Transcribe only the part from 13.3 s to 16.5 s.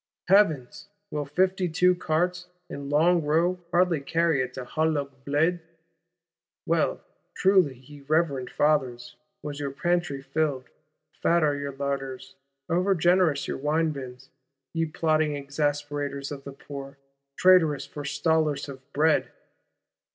your wine bins, ye plotting exasperators of